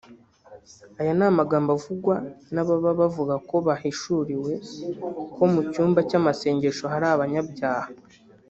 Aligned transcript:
Aya 0.99 1.13
ni 1.17 1.25
amagambo 1.31 1.69
avugwa 1.77 2.15
n’ababa 2.53 2.91
bavuga 2.99 3.35
ko 3.49 3.55
bahishuriwe 3.67 4.51
ko 5.35 5.43
mu 5.51 5.61
cyumba 5.71 5.99
cy’amasengesho 6.09 6.85
hari 6.93 7.07
abanyabyaha 7.09 7.89